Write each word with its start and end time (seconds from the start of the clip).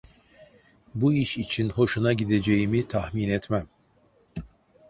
Bu 0.95 1.13
iş 1.13 1.37
için 1.37 1.69
hoşuna 1.69 2.13
gideceğimi 2.13 2.87
tahmin 2.87 3.29
etmem! 3.29 3.67